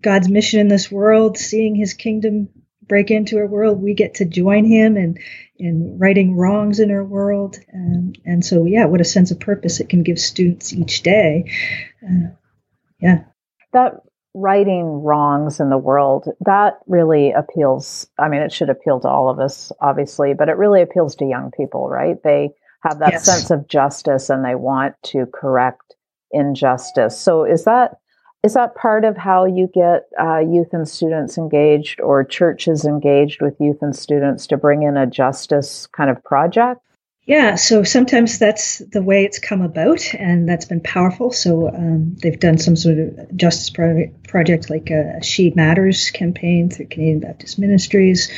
God's 0.01 0.29
mission 0.29 0.59
in 0.59 0.67
this 0.67 0.91
world, 0.91 1.37
seeing 1.37 1.75
His 1.75 1.93
kingdom 1.93 2.49
break 2.91 3.09
into 3.09 3.37
our 3.37 3.47
world. 3.47 3.81
We 3.81 3.93
get 3.93 4.15
to 4.15 4.25
join 4.25 4.65
Him 4.65 4.97
and 4.97 5.17
in 5.55 5.97
righting 5.97 6.35
wrongs 6.35 6.81
in 6.81 6.91
our 6.91 7.05
world. 7.05 7.55
Um, 7.73 8.11
and 8.25 8.43
so, 8.43 8.65
yeah, 8.65 8.83
what 8.83 8.99
a 8.99 9.05
sense 9.05 9.31
of 9.31 9.39
purpose 9.39 9.79
it 9.79 9.87
can 9.87 10.03
give 10.03 10.19
students 10.19 10.73
each 10.73 11.01
day. 11.01 11.49
Uh, 12.03 12.31
yeah. 12.99 13.23
That 13.71 14.01
righting 14.33 15.03
wrongs 15.03 15.61
in 15.61 15.69
the 15.69 15.77
world, 15.77 16.27
that 16.41 16.79
really 16.85 17.31
appeals. 17.31 18.07
I 18.19 18.27
mean, 18.27 18.41
it 18.41 18.51
should 18.51 18.69
appeal 18.69 18.99
to 18.99 19.07
all 19.07 19.29
of 19.29 19.39
us, 19.39 19.71
obviously, 19.79 20.33
but 20.33 20.49
it 20.49 20.57
really 20.57 20.81
appeals 20.81 21.15
to 21.15 21.25
young 21.25 21.51
people, 21.55 21.87
right? 21.87 22.21
They 22.21 22.49
have 22.83 22.99
that 22.99 23.13
yes. 23.13 23.23
sense 23.23 23.51
of 23.51 23.69
justice 23.69 24.29
and 24.29 24.43
they 24.43 24.55
want 24.55 24.95
to 25.03 25.27
correct 25.33 25.95
injustice. 26.31 27.17
So, 27.17 27.45
is 27.45 27.63
that 27.63 28.00
is 28.43 28.55
that 28.55 28.75
part 28.75 29.05
of 29.05 29.17
how 29.17 29.45
you 29.45 29.69
get 29.71 30.07
uh, 30.19 30.39
youth 30.39 30.73
and 30.73 30.87
students 30.89 31.37
engaged 31.37 32.01
or 32.01 32.23
churches 32.23 32.85
engaged 32.85 33.41
with 33.41 33.55
youth 33.59 33.77
and 33.81 33.95
students 33.95 34.47
to 34.47 34.57
bring 34.57 34.83
in 34.83 34.97
a 34.97 35.05
justice 35.05 35.87
kind 35.87 36.09
of 36.09 36.23
project? 36.23 36.81
Yeah, 37.25 37.53
so 37.53 37.83
sometimes 37.83 38.39
that's 38.39 38.79
the 38.79 39.03
way 39.03 39.25
it's 39.25 39.37
come 39.37 39.61
about, 39.61 40.15
and 40.15 40.49
that's 40.49 40.65
been 40.65 40.81
powerful. 40.81 41.31
So 41.31 41.69
um, 41.69 42.15
they've 42.15 42.39
done 42.39 42.57
some 42.57 42.75
sort 42.75 42.97
of 42.97 43.37
justice 43.37 43.69
pro- 43.69 44.11
project 44.27 44.71
like 44.71 44.89
a 44.89 45.21
She 45.21 45.51
Matters 45.51 46.09
campaign 46.09 46.71
through 46.71 46.87
Canadian 46.87 47.19
Baptist 47.19 47.59
Ministries, 47.59 48.31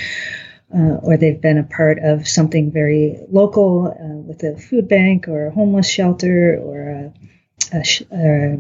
uh, 0.76 0.98
or 1.02 1.16
they've 1.16 1.40
been 1.40 1.60
a 1.60 1.64
part 1.64 2.00
of 2.00 2.28
something 2.28 2.72
very 2.72 3.20
local 3.32 3.88
uh, 3.88 4.18
with 4.28 4.44
a 4.44 4.58
food 4.58 4.90
bank 4.90 5.30
or 5.30 5.48
a 5.48 5.52
homeless 5.52 5.88
shelter 5.88 6.60
or 6.62 6.90
a, 6.90 7.78
a, 7.78 7.84
sh- 7.86 8.04
a 8.12 8.58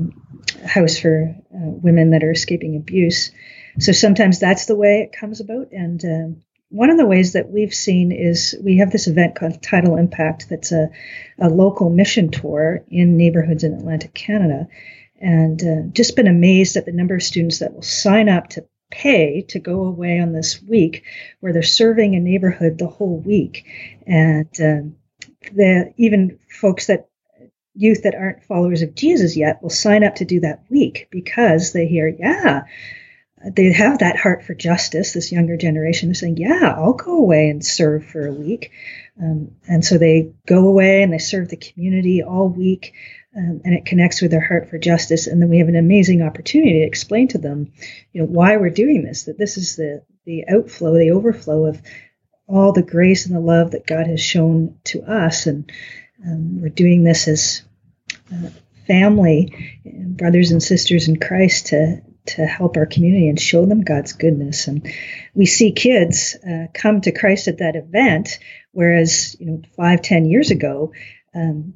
house 0.65 0.97
for 0.97 1.35
uh, 1.53 1.57
women 1.57 2.11
that 2.11 2.23
are 2.23 2.31
escaping 2.31 2.75
abuse. 2.75 3.31
So 3.79 3.91
sometimes 3.91 4.39
that's 4.39 4.65
the 4.65 4.75
way 4.75 5.01
it 5.01 5.17
comes 5.17 5.39
about, 5.39 5.71
and 5.71 6.03
um, 6.05 6.43
one 6.73 6.89
of 6.89 6.97
the 6.97 7.05
ways 7.05 7.33
that 7.33 7.51
we've 7.51 7.73
seen 7.73 8.11
is 8.11 8.55
we 8.59 8.77
have 8.77 8.89
this 8.89 9.07
event 9.07 9.35
called 9.35 9.61
Tidal 9.61 9.95
Impact 9.95 10.49
that's 10.49 10.71
a, 10.71 10.89
a 11.37 11.47
local 11.47 11.91
mission 11.91 12.31
tour 12.31 12.83
in 12.89 13.15
neighborhoods 13.15 13.63
in 13.63 13.75
Atlantic 13.75 14.15
Canada. 14.15 14.67
And 15.21 15.63
uh, 15.63 15.81
just 15.93 16.15
been 16.15 16.27
amazed 16.27 16.75
at 16.75 16.87
the 16.87 16.91
number 16.91 17.13
of 17.13 17.21
students 17.21 17.59
that 17.59 17.75
will 17.75 17.83
sign 17.83 18.27
up 18.27 18.49
to 18.49 18.65
pay 18.89 19.43
to 19.49 19.59
go 19.59 19.85
away 19.85 20.19
on 20.19 20.33
this 20.33 20.63
week 20.63 21.03
where 21.41 21.53
they're 21.53 21.61
serving 21.61 22.15
a 22.15 22.19
neighborhood 22.19 22.79
the 22.79 22.87
whole 22.87 23.19
week. 23.19 23.67
And 24.07 24.49
uh, 24.59 24.89
the, 25.53 25.93
even 25.97 26.39
folks 26.49 26.87
that 26.87 27.07
youth 27.75 28.03
that 28.03 28.15
aren't 28.15 28.43
followers 28.43 28.81
of 28.81 28.95
Jesus 28.95 29.35
yet 29.35 29.61
will 29.61 29.69
sign 29.69 30.03
up 30.03 30.15
to 30.15 30.25
do 30.25 30.41
that 30.41 30.63
week 30.69 31.07
because 31.11 31.73
they 31.73 31.87
hear, 31.87 32.07
yeah, 32.07 32.63
they 33.51 33.71
have 33.71 33.99
that 33.99 34.17
heart 34.17 34.43
for 34.43 34.53
justice. 34.53 35.13
This 35.13 35.31
younger 35.31 35.57
generation 35.57 36.11
is 36.11 36.19
saying, 36.19 36.37
"Yeah, 36.37 36.73
I'll 36.77 36.93
go 36.93 37.17
away 37.17 37.49
and 37.49 37.63
serve 37.63 38.05
for 38.05 38.25
a 38.25 38.33
week," 38.33 38.71
um, 39.21 39.55
and 39.67 39.83
so 39.83 39.97
they 39.97 40.31
go 40.45 40.67
away 40.67 41.03
and 41.03 41.11
they 41.11 41.17
serve 41.17 41.49
the 41.49 41.57
community 41.57 42.23
all 42.23 42.47
week, 42.47 42.93
um, 43.35 43.61
and 43.65 43.73
it 43.73 43.85
connects 43.85 44.21
with 44.21 44.31
their 44.31 44.45
heart 44.45 44.69
for 44.69 44.77
justice. 44.77 45.27
And 45.27 45.41
then 45.41 45.49
we 45.49 45.59
have 45.59 45.67
an 45.67 45.75
amazing 45.75 46.21
opportunity 46.21 46.79
to 46.79 46.87
explain 46.87 47.27
to 47.29 47.37
them, 47.37 47.73
you 48.13 48.21
know, 48.21 48.27
why 48.27 48.57
we're 48.57 48.69
doing 48.69 49.03
this. 49.03 49.23
That 49.23 49.37
this 49.37 49.57
is 49.57 49.75
the 49.75 50.03
the 50.25 50.45
outflow, 50.47 50.97
the 50.97 51.11
overflow 51.11 51.65
of 51.65 51.81
all 52.47 52.71
the 52.71 52.81
grace 52.81 53.25
and 53.25 53.35
the 53.35 53.41
love 53.41 53.71
that 53.71 53.87
God 53.87 54.07
has 54.07 54.21
shown 54.21 54.77
to 54.85 55.03
us, 55.03 55.47
and 55.47 55.69
um, 56.25 56.61
we're 56.61 56.69
doing 56.69 57.03
this 57.03 57.27
as 57.27 57.63
uh, 58.31 58.49
family, 58.87 59.79
brothers 59.85 60.51
and 60.51 60.61
sisters 60.61 61.07
in 61.07 61.19
Christ 61.19 61.67
to 61.67 62.01
to 62.25 62.45
help 62.45 62.77
our 62.77 62.85
community 62.85 63.27
and 63.27 63.39
show 63.39 63.65
them 63.65 63.81
God's 63.81 64.13
goodness. 64.13 64.67
And 64.67 64.89
we 65.33 65.45
see 65.45 65.73
kids 65.73 66.35
uh, 66.35 66.67
come 66.73 67.01
to 67.01 67.11
Christ 67.11 67.49
at 67.49 67.57
that 67.57 67.75
event, 67.75 68.39
whereas 68.71 69.35
you 69.39 69.45
know 69.47 69.61
five, 69.75 70.01
ten 70.01 70.25
years 70.25 70.51
ago, 70.51 70.93
um, 71.35 71.73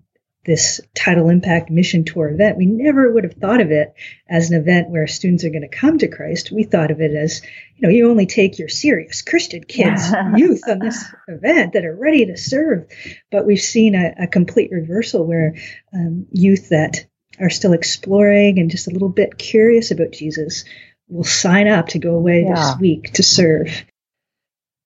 this 0.47 0.79
Tidal 0.95 1.29
Impact 1.29 1.69
Mission 1.69 2.05
Tour 2.05 2.29
event, 2.29 2.57
we 2.57 2.65
never 2.65 3.11
would 3.11 3.25
have 3.25 3.33
thought 3.33 3.59
of 3.59 3.69
it 3.69 3.93
as 4.27 4.49
an 4.49 4.59
event 4.59 4.89
where 4.89 5.05
students 5.05 5.43
are 5.43 5.49
going 5.49 5.61
to 5.61 5.67
come 5.67 5.97
to 5.97 6.07
Christ. 6.07 6.51
We 6.51 6.63
thought 6.63 6.89
of 6.89 7.01
it 7.01 7.13
as, 7.13 7.41
you 7.75 7.81
know, 7.81 7.93
you 7.93 8.09
only 8.09 8.25
take 8.25 8.57
your 8.57 8.69
serious 8.69 9.21
Christian 9.21 9.65
kids, 9.65 10.09
youth 10.35 10.63
on 10.67 10.79
this 10.79 11.05
event 11.27 11.73
that 11.73 11.85
are 11.85 11.95
ready 11.95 12.25
to 12.27 12.37
serve. 12.37 12.87
But 13.29 13.45
we've 13.45 13.59
seen 13.59 13.93
a, 13.93 14.23
a 14.23 14.27
complete 14.27 14.71
reversal 14.71 15.27
where 15.27 15.55
um, 15.93 16.27
youth 16.31 16.69
that 16.69 17.05
are 17.39 17.49
still 17.49 17.73
exploring 17.73 18.57
and 18.57 18.71
just 18.71 18.87
a 18.87 18.91
little 18.91 19.09
bit 19.09 19.37
curious 19.37 19.91
about 19.91 20.11
Jesus 20.13 20.63
will 21.09 21.25
sign 21.25 21.67
up 21.67 21.89
to 21.89 21.99
go 21.99 22.15
away 22.15 22.45
yeah. 22.47 22.55
this 22.55 22.79
week 22.79 23.13
to 23.13 23.23
serve. 23.23 23.85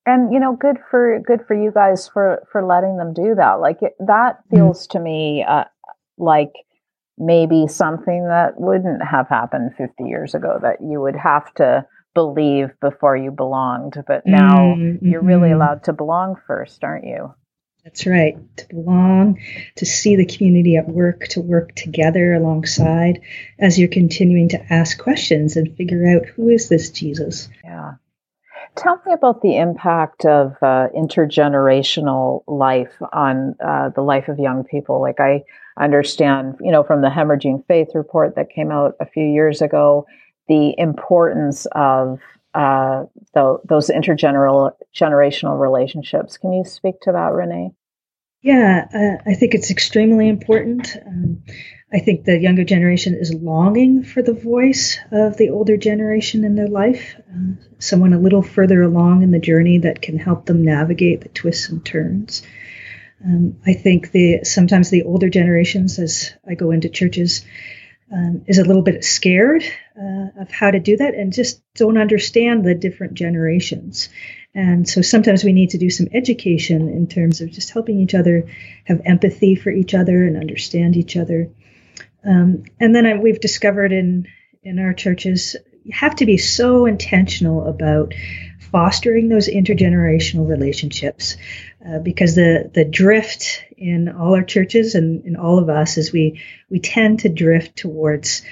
And 0.05 0.33
you 0.33 0.39
know, 0.39 0.55
good 0.55 0.77
for 0.89 1.19
good 1.25 1.41
for 1.47 1.53
you 1.53 1.71
guys 1.71 2.07
for 2.07 2.47
for 2.51 2.65
letting 2.65 2.97
them 2.97 3.13
do 3.13 3.35
that. 3.35 3.59
Like 3.59 3.81
it, 3.81 3.93
that 3.99 4.39
mm-hmm. 4.39 4.55
feels 4.55 4.87
mm-hmm. 4.87 4.97
to 4.97 5.03
me 5.03 5.45
uh, 5.47 5.65
like 6.17 6.53
maybe 7.17 7.67
something 7.67 8.27
that 8.27 8.59
wouldn't 8.59 9.03
have 9.03 9.27
happened 9.27 9.71
50 9.77 10.03
years 10.05 10.33
ago 10.33 10.57
that 10.61 10.77
you 10.81 10.99
would 10.99 11.15
have 11.15 11.53
to 11.55 11.85
believe 12.13 12.69
before 12.81 13.15
you 13.15 13.31
belonged 13.31 14.03
but 14.05 14.25
now 14.25 14.73
mm-hmm. 14.75 15.05
you're 15.05 15.21
really 15.21 15.51
allowed 15.51 15.83
to 15.83 15.93
belong 15.93 16.35
first 16.45 16.83
aren't 16.83 17.05
you 17.05 17.33
that's 17.83 18.05
right. 18.05 18.37
To 18.57 18.67
belong, 18.67 19.39
to 19.77 19.85
see 19.87 20.15
the 20.15 20.25
community 20.25 20.77
at 20.77 20.87
work, 20.87 21.27
to 21.29 21.41
work 21.41 21.73
together 21.73 22.33
alongside 22.33 23.21
as 23.57 23.79
you're 23.79 23.89
continuing 23.89 24.49
to 24.49 24.73
ask 24.73 24.99
questions 24.99 25.57
and 25.57 25.75
figure 25.75 26.05
out 26.07 26.27
who 26.27 26.49
is 26.49 26.69
this 26.69 26.91
Jesus? 26.91 27.49
Yeah. 27.63 27.93
Tell 28.75 29.01
me 29.05 29.13
about 29.13 29.41
the 29.41 29.57
impact 29.57 30.25
of 30.25 30.55
uh, 30.61 30.87
intergenerational 30.95 32.43
life 32.47 32.93
on 33.11 33.55
uh, 33.63 33.89
the 33.89 34.01
life 34.01 34.29
of 34.29 34.39
young 34.39 34.63
people. 34.63 35.01
Like 35.01 35.19
I 35.19 35.43
understand, 35.77 36.55
you 36.61 36.71
know, 36.71 36.83
from 36.83 37.01
the 37.01 37.09
Hemorrhaging 37.09 37.65
Faith 37.67 37.89
report 37.93 38.35
that 38.35 38.49
came 38.49 38.71
out 38.71 38.95
a 38.99 39.05
few 39.05 39.25
years 39.25 39.61
ago, 39.61 40.05
the 40.47 40.73
importance 40.77 41.67
of 41.73 42.19
uh, 42.53 43.05
the, 43.33 43.59
those 43.65 43.89
intergenerational 43.89 45.59
relationships. 45.59 46.37
Can 46.37 46.53
you 46.53 46.63
speak 46.65 46.99
to 47.01 47.11
that, 47.11 47.33
Renee? 47.33 47.71
Yeah, 48.41 48.87
uh, 48.93 49.29
I 49.29 49.35
think 49.35 49.53
it's 49.53 49.69
extremely 49.69 50.27
important. 50.27 50.97
Um, 51.05 51.43
I 51.93 51.99
think 51.99 52.23
the 52.23 52.39
younger 52.39 52.63
generation 52.63 53.15
is 53.15 53.33
longing 53.33 54.03
for 54.03 54.21
the 54.21 54.33
voice 54.33 54.97
of 55.11 55.35
the 55.35 55.49
older 55.49 55.75
generation 55.75 56.45
in 56.45 56.55
their 56.55 56.69
life, 56.69 57.15
uh, 57.29 57.53
someone 57.79 58.13
a 58.13 58.19
little 58.19 58.41
further 58.41 58.81
along 58.81 59.23
in 59.23 59.31
the 59.31 59.39
journey 59.39 59.79
that 59.79 60.01
can 60.01 60.17
help 60.17 60.45
them 60.45 60.63
navigate 60.63 61.21
the 61.21 61.29
twists 61.29 61.67
and 61.67 61.85
turns. 61.85 62.43
Um, 63.23 63.57
I 63.65 63.73
think 63.73 64.11
the 64.11 64.43
sometimes 64.43 64.89
the 64.89 65.03
older 65.03 65.29
generations, 65.29 65.99
as 65.99 66.33
I 66.47 66.55
go 66.55 66.71
into 66.71 66.87
churches, 66.87 67.45
um, 68.11 68.43
is 68.47 68.57
a 68.57 68.63
little 68.63 68.81
bit 68.81 69.03
scared 69.03 69.63
uh, 69.97 70.41
of 70.41 70.51
how 70.51 70.71
to 70.71 70.79
do 70.79 70.97
that 70.97 71.13
and 71.13 71.33
just 71.33 71.61
don't 71.75 71.97
understand 71.97 72.63
the 72.63 72.73
different 72.73 73.13
generations. 73.13 74.09
And 74.53 74.87
so 74.87 75.01
sometimes 75.01 75.43
we 75.43 75.53
need 75.53 75.69
to 75.71 75.77
do 75.77 75.89
some 75.89 76.07
education 76.13 76.89
in 76.89 77.07
terms 77.07 77.41
of 77.41 77.51
just 77.51 77.71
helping 77.71 77.99
each 77.99 78.15
other 78.15 78.49
have 78.85 79.01
empathy 79.05 79.55
for 79.55 79.69
each 79.69 79.93
other 79.93 80.25
and 80.25 80.35
understand 80.35 80.97
each 80.97 81.15
other. 81.15 81.49
Um, 82.23 82.65
and 82.79 82.95
then 82.95 83.05
I, 83.05 83.17
we've 83.17 83.39
discovered 83.39 83.91
in 83.91 84.27
in 84.63 84.79
our 84.79 84.93
churches 84.93 85.55
you 85.83 85.93
have 85.93 86.15
to 86.17 86.25
be 86.25 86.37
so 86.37 86.85
intentional 86.85 87.67
about 87.67 88.13
fostering 88.71 89.27
those 89.27 89.47
intergenerational 89.47 90.47
relationships 90.47 91.37
uh, 91.85 91.99
because 91.99 92.35
the 92.35 92.69
the 92.73 92.85
drift 92.85 93.63
in 93.77 94.09
all 94.09 94.35
our 94.35 94.43
churches 94.43 94.95
and 94.95 95.25
in 95.25 95.35
all 95.35 95.57
of 95.57 95.69
us 95.69 95.97
is 95.97 96.11
we 96.11 96.41
we 96.69 96.79
tend 96.79 97.21
to 97.21 97.29
drift 97.29 97.75
towards 97.75 98.43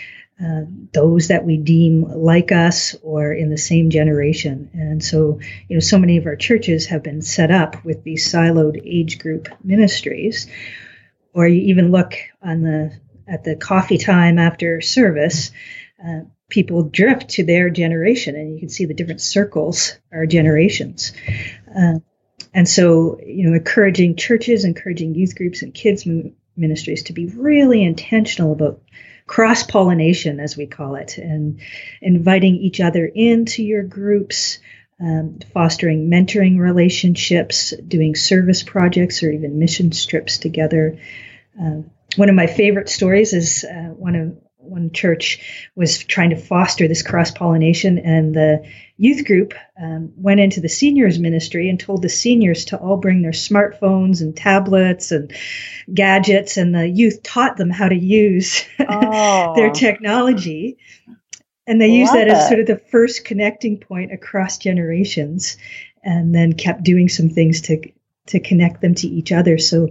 uh, 0.44 0.62
those 0.94 1.28
that 1.28 1.46
we 1.46 1.58
deem 1.58 2.02
like 2.04 2.52
us 2.52 2.96
or 3.04 3.34
in 3.34 3.50
the 3.50 3.58
same 3.58 3.90
generation. 3.90 4.70
And 4.74 5.04
so, 5.04 5.42
you 5.68 5.76
know, 5.76 5.82
so 5.82 6.00
many 6.00 6.16
of 6.16 6.26
our 6.28 6.38
churches 6.38 6.86
have 6.86 7.04
been 7.04 7.22
set 7.22 7.52
up 7.52 7.84
with 7.84 8.06
these 8.06 8.32
siloed 8.32 8.82
age 8.86 9.20
group 9.20 9.50
ministries. 9.62 10.48
Or 11.34 11.46
you 11.46 11.64
even 11.64 11.92
look 11.92 12.14
on 12.42 12.62
the 12.62 12.98
at 13.30 13.44
the 13.44 13.56
coffee 13.56 13.98
time 13.98 14.40
after 14.40 14.82
service, 14.82 15.52
uh, 16.06 16.22
people 16.50 16.84
drift 16.84 17.30
to 17.30 17.44
their 17.44 17.70
generation, 17.70 18.36
and 18.36 18.54
you 18.54 18.60
can 18.60 18.70
see 18.70 18.86
the 18.86 18.94
different 18.94 19.22
circles 19.22 19.98
are 20.12 20.26
generations. 20.26 21.14
Uh, 21.68 22.00
and 22.54 22.68
so, 22.68 23.20
you 23.24 23.48
know, 23.48 23.56
encouraging 23.56 24.16
churches, 24.16 24.66
encouraging 24.66 25.14
youth 25.14 25.36
groups 25.36 25.62
and 25.62 25.74
kids 25.74 26.08
ministries 26.58 27.04
to 27.04 27.14
be 27.14 27.28
really 27.28 27.84
intentional 27.84 28.52
about 28.52 28.82
cross 29.28 29.62
pollination, 29.62 30.40
as 30.40 30.58
we 30.58 30.66
call 30.66 30.96
it, 30.96 31.20
and 31.20 31.62
inviting 32.02 32.56
each 32.56 32.80
other 32.80 33.06
into 33.06 33.64
your 33.64 33.84
groups, 33.84 34.58
um, 35.00 35.38
fostering 35.54 36.10
mentoring 36.10 36.58
relationships, 36.58 37.72
doing 37.88 38.16
service 38.16 38.64
projects 38.64 39.22
or 39.22 39.32
even 39.32 39.60
mission 39.60 39.92
trips 39.92 40.40
together. 40.40 40.98
Uh, 41.62 41.82
one 42.16 42.30
of 42.30 42.36
my 42.36 42.48
favorite 42.48 42.90
stories 42.90 43.34
is 43.34 43.64
uh, 43.64 43.90
one 43.94 44.16
of 44.16 44.38
one 44.70 44.92
church 44.92 45.70
was 45.76 46.04
trying 46.04 46.30
to 46.30 46.36
foster 46.36 46.88
this 46.88 47.02
cross 47.02 47.32
pollination, 47.32 47.98
and 48.00 48.34
the 48.34 48.64
youth 48.98 49.26
group 49.26 49.54
um, 49.82 50.14
went 50.16 50.40
into 50.40 50.62
the 50.62 50.70
seniors 50.70 51.18
ministry 51.18 51.70
and 51.70 51.80
told 51.80 52.02
the 52.02 52.10
seniors 52.10 52.66
to 52.66 52.78
all 52.78 52.98
bring 52.98 53.22
their 53.22 53.32
smartphones 53.32 54.22
and 54.22 54.36
tablets 54.36 55.12
and 55.12 55.34
gadgets, 55.94 56.58
and 56.58 56.76
the 56.76 56.88
youth 56.88 57.24
taught 57.24 57.58
them 57.58 57.70
how 57.70 57.90
to 57.90 57.98
use 57.98 58.66
oh. 58.80 59.54
their 59.56 59.72
technology. 59.72 60.78
And 61.66 61.80
they 61.80 61.90
used 61.90 62.14
that 62.14 62.28
it. 62.28 62.34
as 62.34 62.48
sort 62.48 62.60
of 62.60 62.66
the 62.66 62.82
first 62.92 63.26
connecting 63.26 63.80
point 63.80 64.12
across 64.12 64.58
generations, 64.58 65.58
and 66.04 66.34
then 66.34 66.54
kept 66.54 66.84
doing 66.84 67.10
some 67.10 67.30
things 67.30 67.62
to 67.62 67.82
to 68.28 68.40
connect 68.40 68.82
them 68.82 68.96
to 68.96 69.08
each 69.08 69.32
other. 69.32 69.58
So 69.58 69.90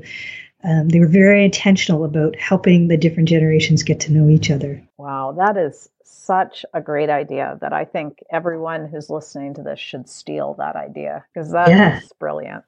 um, 0.65 0.88
they 0.88 0.99
were 0.99 1.09
very 1.09 1.45
intentional 1.45 2.05
about 2.05 2.37
helping 2.37 2.88
the 2.88 2.97
different 2.97 3.29
generations 3.29 3.83
get 3.83 4.00
to 4.00 4.12
know 4.12 4.29
each 4.29 4.50
other. 4.50 4.83
Wow, 4.97 5.35
that 5.38 5.57
is 5.57 5.88
such 6.03 6.65
a 6.75 6.81
great 6.81 7.11
idea 7.11 7.59
that 7.61 7.73
I 7.73 7.85
think 7.85 8.23
everyone 8.31 8.88
who's 8.88 9.09
listening 9.09 9.55
to 9.55 9.62
this 9.62 9.79
should 9.79 10.09
steal 10.09 10.55
that 10.59 10.77
idea 10.77 11.25
because 11.33 11.53
that 11.53 11.69
yeah. 11.69 11.99
is 11.99 12.12
brilliant. 12.19 12.65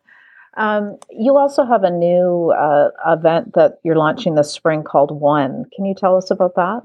Um, 0.56 0.98
you 1.10 1.36
also 1.36 1.64
have 1.64 1.84
a 1.84 1.90
new 1.90 2.52
uh, 2.52 2.90
event 3.06 3.54
that 3.54 3.78
you're 3.82 3.96
launching 3.96 4.34
this 4.34 4.52
spring 4.52 4.82
called 4.82 5.10
One. 5.10 5.64
Can 5.74 5.84
you 5.84 5.94
tell 5.94 6.16
us 6.16 6.30
about 6.30 6.54
that? 6.56 6.82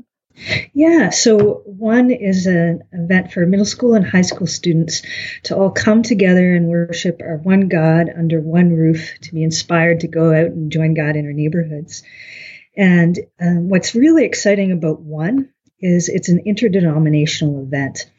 Yeah, 0.73 1.11
so 1.11 1.61
one 1.65 2.11
is 2.11 2.45
an 2.45 2.83
event 2.91 3.31
for 3.31 3.45
middle 3.45 3.65
school 3.65 3.93
and 3.93 4.05
high 4.05 4.21
school 4.21 4.47
students 4.47 5.01
to 5.43 5.55
all 5.55 5.71
come 5.71 6.03
together 6.03 6.53
and 6.53 6.67
worship 6.67 7.21
our 7.21 7.37
one 7.37 7.69
God 7.69 8.09
under 8.15 8.41
one 8.41 8.73
roof 8.73 9.13
to 9.21 9.33
be 9.33 9.43
inspired 9.43 10.01
to 10.01 10.07
go 10.07 10.33
out 10.33 10.47
and 10.47 10.71
join 10.71 10.93
God 10.93 11.15
in 11.15 11.25
our 11.25 11.33
neighborhoods. 11.33 12.03
And 12.75 13.17
um, 13.39 13.69
what's 13.69 13.95
really 13.95 14.25
exciting 14.25 14.71
about 14.71 14.99
one 15.01 15.49
is 15.79 16.09
it's 16.09 16.29
an 16.29 16.41
interdenominational 16.45 17.63
event. 17.63 18.09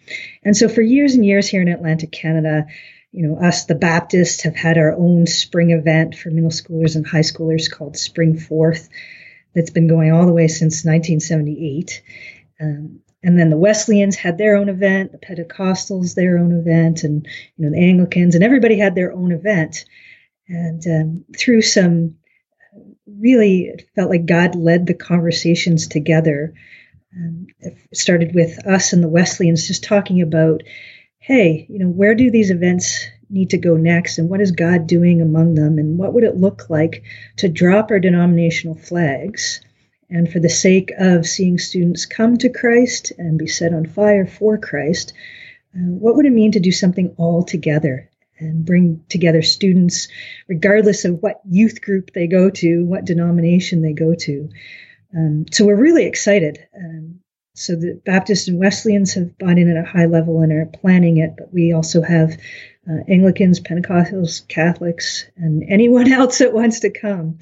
And 0.42 0.56
so 0.56 0.68
for 0.68 0.82
years 0.82 1.14
and 1.14 1.24
years 1.24 1.48
here 1.48 1.60
in 1.60 1.68
Atlantic 1.68 2.12
Canada, 2.12 2.66
you 3.12 3.26
know, 3.26 3.38
us, 3.38 3.64
the 3.64 3.74
Baptists, 3.74 4.42
have 4.42 4.56
had 4.56 4.78
our 4.78 4.92
own 4.92 5.26
spring 5.26 5.70
event 5.70 6.14
for 6.14 6.30
middle 6.30 6.50
schoolers 6.50 6.96
and 6.96 7.06
high 7.06 7.20
schoolers 7.20 7.70
called 7.70 7.96
Spring 7.96 8.38
Forth 8.38 8.88
that's 9.56 9.70
been 9.70 9.88
going 9.88 10.12
all 10.12 10.26
the 10.26 10.32
way 10.32 10.46
since 10.46 10.84
1978. 10.84 12.02
Um, 12.60 13.00
and 13.22 13.38
then 13.38 13.50
the 13.50 13.56
Wesleyans 13.56 14.14
had 14.14 14.38
their 14.38 14.54
own 14.54 14.68
event, 14.68 15.10
the 15.10 15.18
Pentecostals 15.18 16.14
their 16.14 16.38
own 16.38 16.52
event, 16.52 17.02
and 17.02 17.26
you 17.56 17.64
know 17.64 17.76
the 17.76 17.84
Anglicans, 17.84 18.36
and 18.36 18.44
everybody 18.44 18.78
had 18.78 18.94
their 18.94 19.12
own 19.12 19.32
event. 19.32 19.84
And 20.46 20.86
um, 20.86 21.24
through 21.36 21.62
some 21.62 22.16
really, 23.06 23.62
it 23.62 23.88
felt 23.96 24.10
like 24.10 24.26
God 24.26 24.54
led 24.54 24.86
the 24.86 24.94
conversations 24.94 25.88
together. 25.88 26.54
Um, 27.16 27.46
it 27.60 27.76
started 27.94 28.34
with 28.34 28.64
us 28.66 28.92
and 28.92 29.02
the 29.02 29.08
Wesleyans 29.08 29.66
just 29.66 29.82
talking 29.82 30.20
about, 30.22 30.62
hey, 31.18 31.66
you 31.68 31.78
know, 31.78 31.88
where 31.88 32.14
do 32.14 32.30
these 32.30 32.50
events 32.50 33.06
need 33.28 33.50
to 33.50 33.58
go 33.58 33.76
next 33.76 34.18
and 34.18 34.28
what 34.28 34.40
is 34.40 34.52
God 34.52 34.86
doing 34.86 35.20
among 35.20 35.54
them 35.54 35.78
and 35.78 35.98
what 35.98 36.12
would 36.14 36.24
it 36.24 36.36
look 36.36 36.70
like 36.70 37.02
to 37.36 37.48
drop 37.48 37.90
our 37.90 37.98
denominational 37.98 38.76
flags 38.76 39.60
and 40.08 40.30
for 40.30 40.38
the 40.38 40.48
sake 40.48 40.92
of 40.98 41.26
seeing 41.26 41.58
students 41.58 42.06
come 42.06 42.36
to 42.38 42.48
Christ 42.48 43.12
and 43.18 43.38
be 43.38 43.48
set 43.48 43.72
on 43.74 43.86
fire 43.86 44.26
for 44.26 44.56
Christ, 44.56 45.12
uh, 45.74 45.78
what 45.78 46.14
would 46.16 46.26
it 46.26 46.32
mean 46.32 46.52
to 46.52 46.60
do 46.60 46.72
something 46.72 47.14
all 47.16 47.42
together 47.42 48.08
and 48.38 48.64
bring 48.64 49.02
together 49.08 49.42
students, 49.42 50.08
regardless 50.46 51.04
of 51.04 51.22
what 51.22 51.40
youth 51.48 51.80
group 51.80 52.12
they 52.12 52.26
go 52.26 52.50
to, 52.50 52.84
what 52.84 53.04
denomination 53.04 53.82
they 53.82 53.92
go 53.92 54.14
to? 54.14 54.48
Um, 55.16 55.46
so 55.50 55.64
we're 55.64 55.74
really 55.74 56.06
excited. 56.06 56.58
Um, 56.76 57.20
so 57.54 57.74
the 57.74 58.00
Baptists 58.04 58.48
and 58.48 58.60
Wesleyans 58.60 59.14
have 59.14 59.36
bought 59.38 59.58
in 59.58 59.74
at 59.74 59.82
a 59.82 59.88
high 59.88 60.04
level 60.04 60.40
and 60.42 60.52
are 60.52 60.66
planning 60.66 61.16
it, 61.16 61.34
but 61.38 61.52
we 61.52 61.72
also 61.72 62.02
have 62.02 62.36
uh, 62.88 63.02
Anglicans, 63.08 63.60
Pentecostals, 63.60 64.46
Catholics, 64.48 65.26
and 65.36 65.64
anyone 65.68 66.10
else 66.12 66.38
that 66.38 66.52
wants 66.52 66.80
to 66.80 66.90
come 66.90 67.38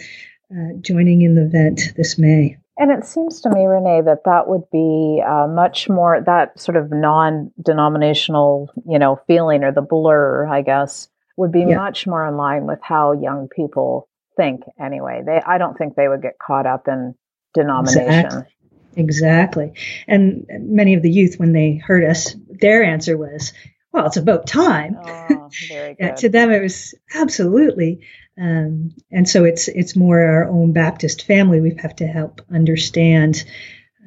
uh, 0.50 0.74
joining 0.80 1.22
in 1.22 1.34
the 1.34 1.44
event 1.44 1.92
this 1.96 2.18
May. 2.18 2.58
And 2.76 2.90
it 2.90 3.06
seems 3.06 3.40
to 3.42 3.50
me, 3.50 3.66
Renee, 3.66 4.02
that 4.04 4.24
that 4.24 4.48
would 4.48 4.68
be 4.72 5.22
uh, 5.24 5.46
much 5.46 5.88
more 5.88 6.20
that 6.20 6.58
sort 6.58 6.76
of 6.76 6.90
non-denominational, 6.90 8.68
you 8.84 8.98
know, 8.98 9.20
feeling 9.28 9.62
or 9.62 9.70
the 9.70 9.80
blur, 9.80 10.46
I 10.46 10.62
guess, 10.62 11.08
would 11.36 11.52
be 11.52 11.60
yeah. 11.60 11.76
much 11.76 12.06
more 12.06 12.26
in 12.26 12.36
line 12.36 12.66
with 12.66 12.80
how 12.82 13.12
young 13.12 13.48
people 13.48 14.08
think. 14.36 14.62
Anyway, 14.80 15.22
they 15.24 15.40
I 15.46 15.58
don't 15.58 15.78
think 15.78 15.94
they 15.94 16.08
would 16.08 16.22
get 16.22 16.38
caught 16.44 16.66
up 16.66 16.88
in 16.88 17.14
denomination. 17.54 18.08
Exactly. 18.08 18.54
Exactly. 18.96 19.72
And 20.06 20.46
many 20.48 20.94
of 20.94 21.02
the 21.02 21.10
youth, 21.10 21.36
when 21.38 21.52
they 21.52 21.76
heard 21.76 22.04
us, 22.04 22.34
their 22.48 22.84
answer 22.84 23.16
was, 23.16 23.52
well, 23.94 24.06
it's 24.06 24.16
about 24.16 24.48
time. 24.48 24.98
Oh, 25.00 25.48
yeah, 25.70 26.16
to 26.16 26.28
them, 26.28 26.50
it 26.50 26.60
was 26.60 26.94
absolutely. 27.14 28.00
Um, 28.36 28.90
and 29.12 29.28
so 29.28 29.44
it's 29.44 29.68
it's 29.68 29.94
more 29.94 30.18
our 30.20 30.48
own 30.48 30.72
Baptist 30.72 31.24
family. 31.24 31.60
We 31.60 31.76
have 31.80 31.94
to 31.96 32.06
help 32.08 32.42
understand. 32.52 33.44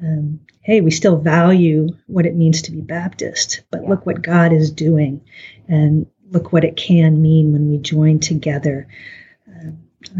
Um, 0.02 0.40
hey, 0.60 0.82
we 0.82 0.90
still 0.90 1.16
value 1.16 1.88
what 2.06 2.26
it 2.26 2.36
means 2.36 2.62
to 2.62 2.70
be 2.70 2.82
Baptist, 2.82 3.62
but 3.70 3.82
yeah. 3.82 3.88
look 3.88 4.04
what 4.04 4.20
God 4.20 4.52
is 4.52 4.70
doing, 4.70 5.22
and 5.66 6.06
look 6.30 6.52
what 6.52 6.64
it 6.64 6.76
can 6.76 7.22
mean 7.22 7.54
when 7.54 7.70
we 7.70 7.78
join 7.78 8.20
together 8.20 8.88
uh, 9.48 9.70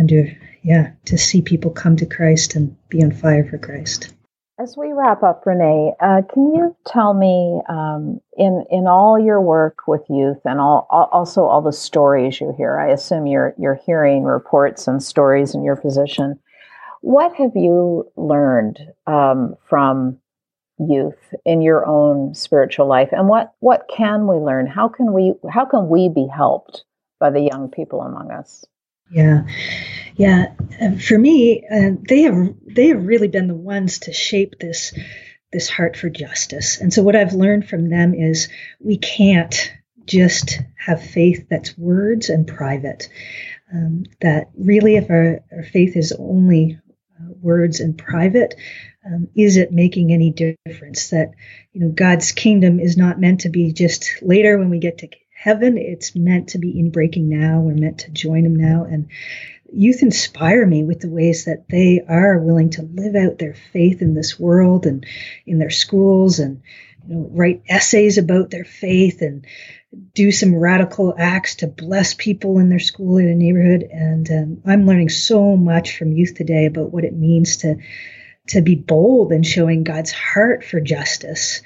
under 0.00 0.34
yeah 0.62 0.92
to 1.04 1.18
see 1.18 1.42
people 1.42 1.72
come 1.72 1.96
to 1.96 2.06
Christ 2.06 2.54
and 2.54 2.74
be 2.88 3.04
on 3.04 3.12
fire 3.12 3.46
for 3.46 3.58
Christ. 3.58 4.14
As 4.60 4.76
we 4.76 4.92
wrap 4.92 5.22
up, 5.22 5.46
Renee, 5.46 5.92
uh, 6.00 6.22
can 6.32 6.52
you 6.52 6.74
tell 6.84 7.14
me 7.14 7.62
um, 7.68 8.20
in 8.36 8.64
in 8.70 8.88
all 8.88 9.16
your 9.16 9.40
work 9.40 9.86
with 9.86 10.02
youth 10.10 10.40
and 10.44 10.58
all, 10.58 10.88
also 10.90 11.44
all 11.44 11.62
the 11.62 11.72
stories 11.72 12.40
you 12.40 12.52
hear? 12.56 12.76
I 12.76 12.88
assume 12.88 13.28
you're 13.28 13.54
you're 13.56 13.80
hearing 13.86 14.24
reports 14.24 14.88
and 14.88 15.00
stories 15.00 15.54
in 15.54 15.62
your 15.62 15.76
position. 15.76 16.40
What 17.02 17.36
have 17.36 17.54
you 17.54 18.10
learned 18.16 18.80
um, 19.06 19.54
from 19.68 20.18
youth 20.80 21.34
in 21.44 21.62
your 21.62 21.86
own 21.86 22.34
spiritual 22.34 22.88
life, 22.88 23.10
and 23.12 23.28
what 23.28 23.52
what 23.60 23.88
can 23.88 24.26
we 24.26 24.38
learn? 24.38 24.66
How 24.66 24.88
can 24.88 25.12
we 25.12 25.34
how 25.48 25.66
can 25.66 25.88
we 25.88 26.08
be 26.08 26.26
helped 26.26 26.82
by 27.20 27.30
the 27.30 27.42
young 27.42 27.70
people 27.70 28.02
among 28.02 28.32
us? 28.32 28.64
Yeah, 29.10 29.46
yeah. 30.16 30.52
for 30.98 31.18
me, 31.18 31.64
uh, 31.70 31.90
they 32.08 32.22
have 32.22 32.54
they 32.66 32.88
have 32.88 33.06
really 33.06 33.28
been 33.28 33.48
the 33.48 33.54
ones 33.54 34.00
to 34.00 34.12
shape 34.12 34.58
this 34.58 34.92
this 35.52 35.68
heart 35.68 35.96
for 35.96 36.10
justice. 36.10 36.80
And 36.80 36.92
so, 36.92 37.02
what 37.02 37.16
I've 37.16 37.32
learned 37.32 37.68
from 37.68 37.88
them 37.88 38.14
is 38.14 38.48
we 38.80 38.98
can't 38.98 39.72
just 40.04 40.60
have 40.84 41.02
faith 41.02 41.46
that's 41.48 41.76
words 41.76 42.28
and 42.28 42.46
private. 42.46 43.08
Um, 43.72 44.04
that 44.20 44.50
really, 44.56 44.96
if 44.96 45.10
our, 45.10 45.40
our 45.52 45.62
faith 45.62 45.96
is 45.96 46.12
only 46.12 46.80
uh, 47.20 47.32
words 47.40 47.80
and 47.80 47.96
private, 47.96 48.54
um, 49.04 49.28
is 49.34 49.56
it 49.56 49.72
making 49.72 50.12
any 50.12 50.30
difference? 50.30 51.10
That 51.10 51.32
you 51.72 51.82
know, 51.82 51.90
God's 51.90 52.32
kingdom 52.32 52.80
is 52.80 52.96
not 52.96 53.20
meant 53.20 53.40
to 53.40 53.50
be 53.50 53.72
just 53.72 54.22
later 54.22 54.58
when 54.58 54.70
we 54.70 54.78
get 54.78 54.98
to 54.98 55.08
heaven. 55.38 55.78
It's 55.78 56.16
meant 56.16 56.50
to 56.50 56.58
be 56.58 56.78
in 56.78 56.90
breaking 56.90 57.28
now. 57.28 57.60
We're 57.60 57.74
meant 57.74 58.00
to 58.00 58.10
join 58.10 58.42
them 58.42 58.56
now. 58.56 58.84
And 58.84 59.08
youth 59.72 60.02
inspire 60.02 60.66
me 60.66 60.82
with 60.82 61.00
the 61.00 61.10
ways 61.10 61.44
that 61.44 61.68
they 61.68 62.00
are 62.06 62.38
willing 62.38 62.70
to 62.70 62.82
live 62.82 63.14
out 63.14 63.38
their 63.38 63.54
faith 63.54 64.02
in 64.02 64.14
this 64.14 64.38
world 64.38 64.84
and 64.84 65.06
in 65.46 65.58
their 65.58 65.70
schools 65.70 66.40
and 66.40 66.62
you 67.06 67.14
know, 67.14 67.30
write 67.30 67.62
essays 67.68 68.18
about 68.18 68.50
their 68.50 68.64
faith 68.64 69.22
and 69.22 69.46
do 70.12 70.32
some 70.32 70.56
radical 70.56 71.14
acts 71.16 71.56
to 71.56 71.68
bless 71.68 72.14
people 72.14 72.58
in 72.58 72.68
their 72.68 72.80
school 72.80 73.18
or 73.18 73.22
their 73.22 73.34
neighborhood. 73.34 73.88
And 73.88 74.28
um, 74.30 74.62
I'm 74.66 74.86
learning 74.86 75.10
so 75.10 75.56
much 75.56 75.96
from 75.96 76.12
youth 76.12 76.34
today 76.34 76.66
about 76.66 76.90
what 76.92 77.04
it 77.04 77.14
means 77.14 77.58
to 77.58 77.76
to 78.48 78.62
be 78.62 78.74
bold 78.74 79.30
in 79.30 79.42
showing 79.42 79.84
God's 79.84 80.10
heart 80.10 80.64
for 80.64 80.80
justice 80.80 81.60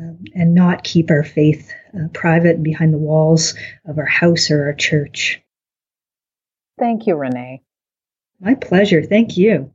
um, 0.00 0.18
and 0.34 0.54
not 0.54 0.82
keep 0.82 1.10
our 1.10 1.22
faith 1.22 1.70
uh, 1.94 2.08
private 2.14 2.62
behind 2.62 2.94
the 2.94 2.98
walls 2.98 3.54
of 3.86 3.98
our 3.98 4.06
house 4.06 4.50
or 4.50 4.64
our 4.64 4.72
church. 4.72 5.42
Thank 6.78 7.06
you, 7.06 7.16
Renee. 7.16 7.60
My 8.40 8.54
pleasure. 8.54 9.02
Thank 9.02 9.36
you. 9.36 9.70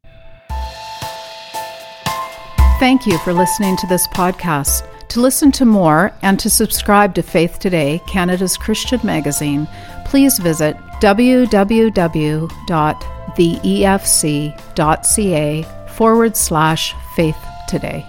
Thank 2.80 3.06
you 3.06 3.18
for 3.20 3.34
listening 3.34 3.78
to 3.78 3.88
this 3.88 4.08
podcast. 4.08 4.88
To 5.10 5.22
listen 5.22 5.52
to 5.54 5.66
more 5.66 6.12
and 6.24 6.40
to 6.40 6.50
subscribe 6.50 7.14
to 7.16 7.22
Faith 7.22 7.60
Today, 7.60 8.02
Canada's 8.08 8.58
Christian 8.58 9.00
magazine, 9.04 9.68
please 10.06 10.40
visit 10.40 10.76
www.theefc.ca 11.00 12.46
forward 15.88 16.36
slash 16.36 16.96
faith 17.16 17.38
today. 17.70 18.06